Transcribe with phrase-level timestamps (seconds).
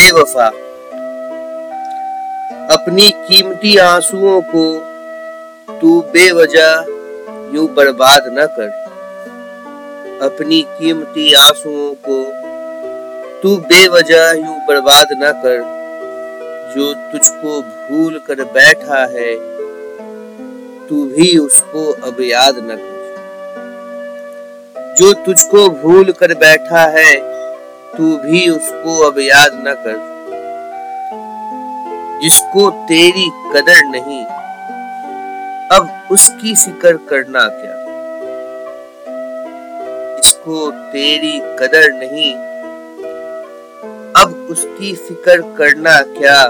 [0.00, 0.46] बेवफा।
[2.74, 4.64] अपनी कीमती आंसुओं को
[5.80, 6.84] तू बेवजह
[7.54, 8.68] यूँ बर्बाद न कर।
[10.22, 12.22] अपनी कीमती आंसुओं को
[13.42, 15.58] तू बेवजह यूँ बर्बाद न कर,
[16.74, 19.34] जो तुझको भूल कर बैठा है,
[20.88, 22.98] तू भी उसको अब याद न कर।
[24.98, 27.29] जो तुझको भूल कर बैठा है
[27.96, 30.08] तू भी उसको अब याद न कर।
[32.22, 34.24] जिसको तेरी कदर नहीं,
[35.68, 37.74] अब उसकी फ़िक्र करना क्या?
[40.16, 42.34] जिसको तेरी कदर नहीं,
[44.22, 46.44] अब उसकी फ़िक्र करना क्या?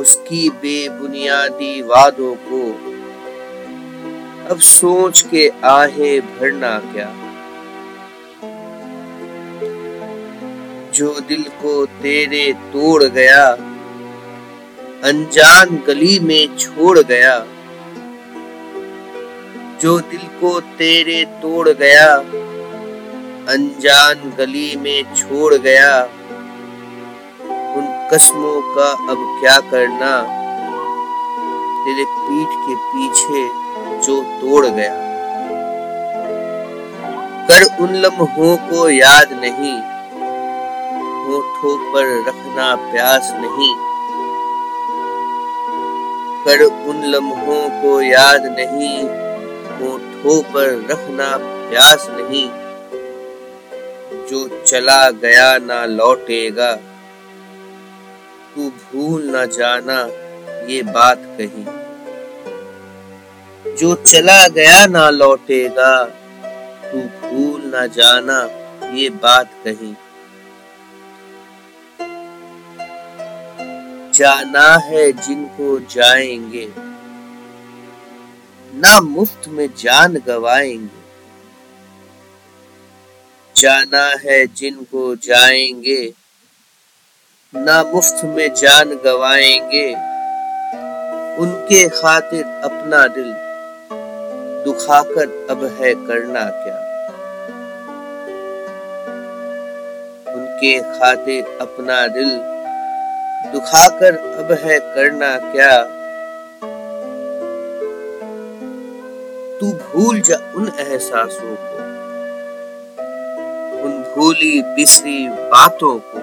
[0.00, 2.64] उसकी बेबुनियादी वादों को
[4.50, 7.08] अब सोच के आहे भरना क्या?
[10.98, 13.46] जो दिल को तेरे तोड़ गया,
[15.04, 17.46] अनजान गली में छोड़ गया।
[19.80, 22.14] जो दिल को तेरे तोड़ गया,
[23.52, 26.02] अनजान गली में छोड़ गया।
[27.50, 30.22] उन कस्मों का अब क्या करना?
[31.84, 33.48] तेरे पीठ के पीछे
[34.06, 34.94] जो तोड़ गया।
[37.50, 39.97] कर उन लम्हों को याद नहीं।
[41.28, 43.74] होठों पर रखना प्यास नहीं।
[46.44, 49.02] कर उन लम्हों को याद नहीं,
[49.78, 51.36] होठों पर रखना
[51.70, 52.48] प्यास नहीं।
[54.26, 56.72] जो चला गया ना लौटेगा,
[58.54, 60.02] तू भूल ना जाना
[60.72, 61.64] ये बात कही।
[63.74, 66.04] जो चला गया ना लौटेगा,
[66.90, 68.42] तू भूल ना जाना
[68.94, 69.96] ये बात कही।
[74.18, 76.66] जाना है जिनको जाएँगे,
[78.74, 81.02] ना मुफ़्त में जान गवाएँगे।
[83.56, 86.14] जाना है जिनको जाएँगे,
[87.54, 89.86] ना मुफ़्त में जान गवाएँगे।
[91.42, 93.32] उनके खातिर अपना दिल
[94.64, 96.78] दुखाकर अब है करना क्या?
[100.34, 102.57] उनके खातिर अपना दिल
[103.46, 105.82] दुखाकर अब है करना क्या?
[109.60, 111.78] तू भूल जा उन एहसासों को,
[113.82, 116.18] उन भूली बिसरी बातों को।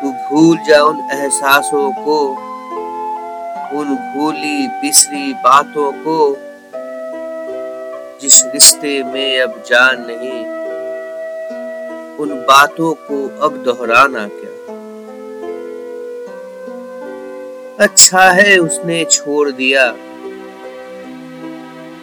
[0.00, 2.28] तू भूल जा उन एहसासों को,
[3.78, 6.36] उन भूली बिसरी बातों को,
[8.20, 10.61] जिस रिश्ते में अब जान नहीं।
[12.22, 14.52] उन बातों को अब दोहराना क्या?
[17.84, 19.86] अच्छा है उसने छोड़ दिया।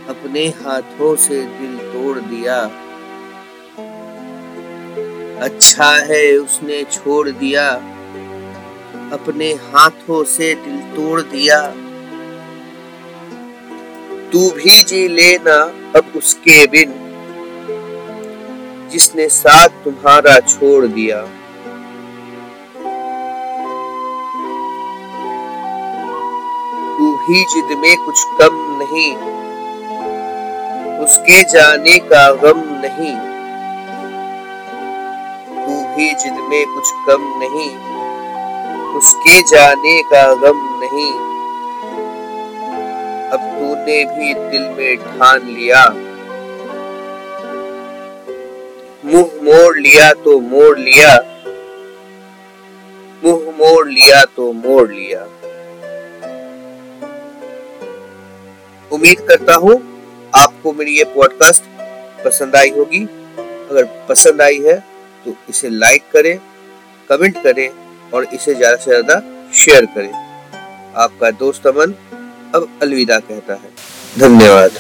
[0.09, 2.62] अपने हाथों से दिल तोड़ दिया।
[5.41, 7.69] अच्छा है उसने छोड़ दिया।
[9.13, 11.68] अपने हाथों से दिल तोड़ दिया।
[14.31, 15.62] तू भी जी लेना
[16.00, 17.09] अब उसके बिन।
[18.89, 21.22] जिसने साथ तुम्हारा छोड़ दिया।
[26.97, 29.16] तू भी जिद में कुछ कम नहीं।
[30.97, 33.16] उसके जाने का गम नहीं।
[35.55, 37.78] तू भी जिद में कुछ कम नहीं।
[38.97, 41.13] उसके जाने का गम नहीं।
[43.29, 45.94] अब तूने भी दिल में ठान लिया।
[49.49, 51.13] मोड़ लिया तो मोड़ लिया।
[53.23, 55.21] मुँह मोड़ लिया तो मोड़ लिया।
[58.91, 59.73] उम्मीद करता हूँ
[60.33, 61.63] आपको मेरी ये पॉडकास्ट
[62.25, 63.03] पसंद आई होगी।
[63.71, 64.77] अगर पसंद आई है
[65.25, 66.37] तो इसे लाइक करें
[67.09, 67.69] कमेंट करें
[68.13, 69.22] और इसे ज़्यादा से ज़्यादा
[69.55, 70.11] शेयर करें।
[70.97, 71.93] आपका दोस्त अमन
[72.55, 73.69] अब अलविदा कहता है।
[74.17, 74.79] धन्यवाद।